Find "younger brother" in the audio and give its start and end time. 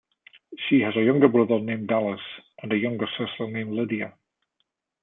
1.03-1.59